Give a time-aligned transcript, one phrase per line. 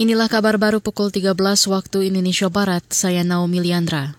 [0.00, 1.36] Inilah kabar baru pukul 13
[1.68, 4.16] waktu Indonesia Barat, saya Naomi Liandra.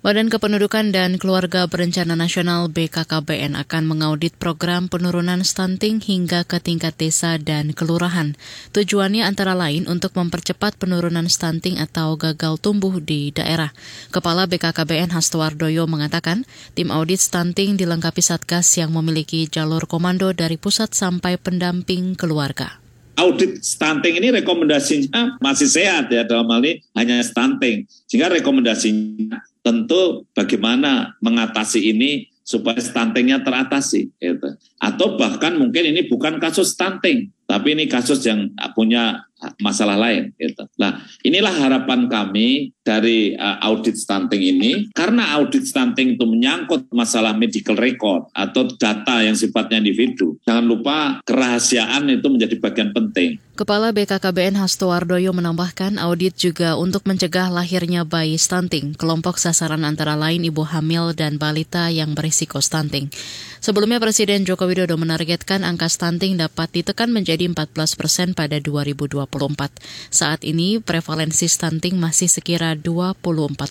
[0.00, 6.96] Badan Kependudukan dan Keluarga Berencana Nasional BKKBN akan mengaudit program penurunan stunting hingga ke tingkat
[6.96, 8.40] desa dan kelurahan.
[8.72, 13.68] Tujuannya antara lain untuk mempercepat penurunan stunting atau gagal tumbuh di daerah.
[14.16, 20.96] Kepala BKKBN Hastowardoyo mengatakan, tim audit stunting dilengkapi Satgas yang memiliki jalur komando dari pusat
[20.96, 22.81] sampai pendamping keluarga
[23.16, 27.84] audit stunting ini rekomendasinya masih sehat ya dalam hal ini hanya stunting.
[28.08, 34.10] Sehingga rekomendasinya tentu bagaimana mengatasi ini supaya stuntingnya teratasi.
[34.18, 34.48] Gitu.
[34.82, 39.22] Atau bahkan mungkin ini bukan kasus stunting, tapi ini kasus yang punya
[39.58, 40.30] masalah lain.
[40.38, 40.64] Gitu.
[40.78, 47.34] Nah, inilah harapan kami dari uh, audit stunting ini, karena audit stunting itu menyangkut masalah
[47.34, 50.38] medical record atau data yang sifatnya individu.
[50.46, 53.38] Jangan lupa kerahasiaan itu menjadi bagian penting.
[53.52, 58.96] Kepala BKKBN Hasto Wardoyo menambahkan audit juga untuk mencegah lahirnya bayi stunting.
[58.96, 63.12] Kelompok sasaran antara lain ibu hamil dan balita yang berisiko stunting.
[63.62, 69.31] Sebelumnya Presiden Joko Widodo menargetkan angka stunting dapat ditekan menjadi 14 persen pada 2024.
[70.12, 73.16] Saat ini prevalensi stunting masih sekira 24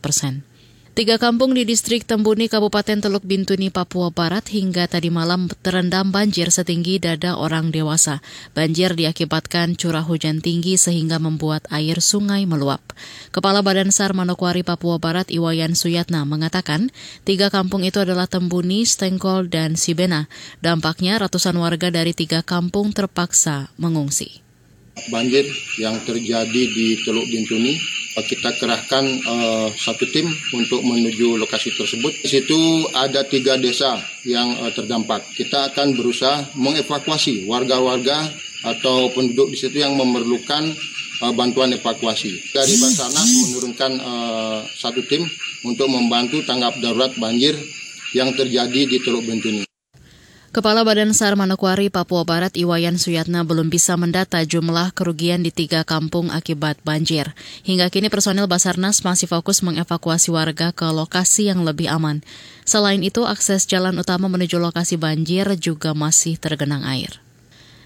[0.00, 0.48] persen.
[0.90, 6.50] Tiga kampung di distrik Tembuni, Kabupaten Teluk Bintuni, Papua Barat hingga tadi malam terendam banjir
[6.50, 8.18] setinggi dada orang dewasa.
[8.58, 12.82] Banjir diakibatkan curah hujan tinggi sehingga membuat air sungai meluap.
[13.30, 16.90] Kepala Badan SAR Manokwari Papua Barat Iwayan Suyatna mengatakan,
[17.22, 20.26] tiga kampung itu adalah Tembuni, Stengkol, dan Sibena.
[20.58, 24.49] Dampaknya ratusan warga dari tiga kampung terpaksa mengungsi.
[25.08, 25.48] Banjir
[25.80, 27.78] yang terjadi di Teluk Bintuni
[28.18, 32.12] kita kerahkan uh, satu tim untuk menuju lokasi tersebut.
[32.24, 32.58] Di situ
[32.92, 35.24] ada tiga desa yang uh, terdampak.
[35.32, 38.28] Kita akan berusaha mengevakuasi warga-warga
[38.66, 40.74] atau penduduk di situ yang memerlukan
[41.22, 42.52] uh, bantuan evakuasi.
[42.52, 45.24] Dari Basarnas menurunkan uh, satu tim
[45.64, 47.56] untuk membantu tanggap darurat banjir
[48.12, 49.69] yang terjadi di Teluk Bentuni.
[50.50, 55.86] Kepala Badan SAR Manokwari Papua Barat Iwayan Suyatna belum bisa mendata jumlah kerugian di tiga
[55.86, 57.38] kampung akibat banjir.
[57.62, 62.26] Hingga kini personil Basarnas masih fokus mengevakuasi warga ke lokasi yang lebih aman.
[62.66, 67.22] Selain itu, akses jalan utama menuju lokasi banjir juga masih tergenang air.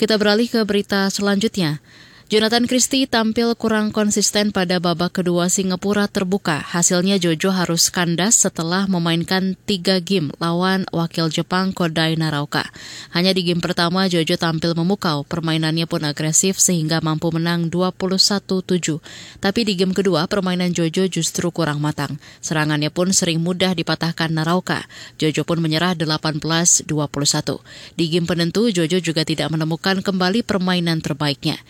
[0.00, 1.84] Kita beralih ke berita selanjutnya.
[2.26, 6.58] Jonathan Christie tampil kurang konsisten pada babak kedua Singapura terbuka.
[6.58, 12.66] Hasilnya Jojo harus kandas setelah memainkan tiga game lawan wakil Jepang Kodai Narauka.
[13.14, 18.98] Hanya di game pertama Jojo tampil memukau, permainannya pun agresif sehingga mampu menang 21-7.
[19.38, 22.18] Tapi di game kedua permainan Jojo justru kurang matang.
[22.42, 24.82] Serangannya pun sering mudah dipatahkan Narauka.
[25.22, 26.90] Jojo pun menyerah 18-21.
[27.94, 31.62] Di game penentu Jojo juga tidak menemukan kembali permainan terbaiknya.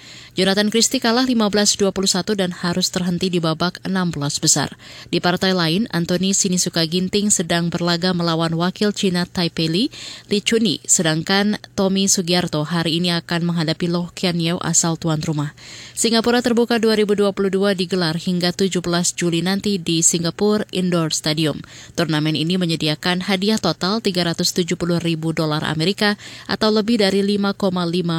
[0.55, 1.91] Christie kalah 15-21
[2.39, 4.79] dan harus terhenti di babak 16 besar.
[5.11, 9.85] Di partai lain, Anthony Sinisuka Ginting sedang berlaga melawan wakil Cina Taipei Li,
[10.31, 15.51] Li Chuni, sedangkan Tommy Sugiarto hari ini akan menghadapi Loh Kian Yeo asal tuan rumah.
[15.99, 17.33] Singapura Terbuka 2022
[17.75, 18.79] digelar hingga 17
[19.19, 21.59] Juli nanti di Singapore Indoor Stadium.
[21.99, 24.63] Turnamen ini menyediakan hadiah total 370
[25.03, 26.15] ribu dolar Amerika
[26.47, 27.73] atau lebih dari 5,5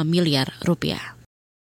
[0.04, 1.17] miliar rupiah.